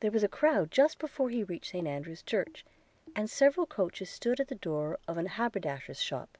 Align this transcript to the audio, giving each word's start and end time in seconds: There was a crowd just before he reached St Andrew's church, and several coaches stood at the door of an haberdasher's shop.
There 0.00 0.10
was 0.10 0.24
a 0.24 0.28
crowd 0.28 0.70
just 0.70 0.98
before 0.98 1.28
he 1.28 1.44
reached 1.44 1.72
St 1.72 1.86
Andrew's 1.86 2.22
church, 2.22 2.64
and 3.14 3.28
several 3.28 3.66
coaches 3.66 4.08
stood 4.08 4.40
at 4.40 4.48
the 4.48 4.54
door 4.54 4.98
of 5.06 5.18
an 5.18 5.26
haberdasher's 5.26 6.00
shop. 6.00 6.38